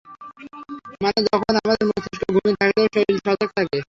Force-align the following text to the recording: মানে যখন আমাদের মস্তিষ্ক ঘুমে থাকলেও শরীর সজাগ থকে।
মানে 1.03 1.19
যখন 1.27 1.53
আমাদের 1.57 1.85
মস্তিষ্ক 1.89 2.23
ঘুমে 2.33 2.51
থাকলেও 2.59 2.87
শরীর 2.95 3.17
সজাগ 3.19 3.49
থকে। 3.49 3.79